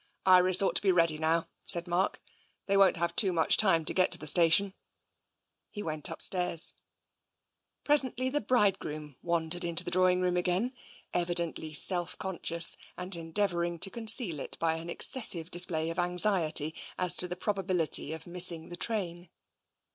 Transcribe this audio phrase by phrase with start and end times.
[0.39, 2.19] "Iris ought to be ready now," said Mark;"
[2.65, 4.73] they won't have too much time to get to the station."
[5.69, 6.73] He went upstairs.
[7.83, 10.73] Presently the bridegroom wandered into the draw ing room again,
[11.13, 16.73] evidently self conscious, and endeav ouring to conceal it by an excessive display of anxiety
[16.97, 19.29] as to the probability of missing the train.